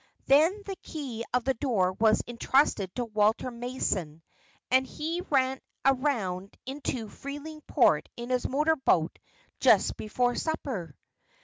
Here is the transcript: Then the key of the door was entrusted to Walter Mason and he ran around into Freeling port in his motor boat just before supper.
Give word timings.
Then 0.25 0.63
the 0.65 0.75
key 0.77 1.23
of 1.31 1.43
the 1.43 1.53
door 1.53 1.93
was 1.93 2.23
entrusted 2.27 2.89
to 2.95 3.05
Walter 3.05 3.51
Mason 3.51 4.23
and 4.71 4.87
he 4.87 5.21
ran 5.29 5.59
around 5.85 6.57
into 6.65 7.07
Freeling 7.07 7.61
port 7.67 8.09
in 8.17 8.31
his 8.31 8.47
motor 8.47 8.77
boat 8.77 9.19
just 9.59 9.95
before 9.97 10.33
supper. 10.35 10.97